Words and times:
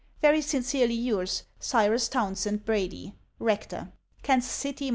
Very 0.19 0.41
sincerely 0.41 0.95
yours, 0.95 1.43
Cyrus 1.59 2.07
Townsend 2.09 2.65
Brady, 2.65 3.13
Rector, 3.37 3.91
Kansas 4.23 4.49
City, 4.49 4.87
Mo. 4.89 4.89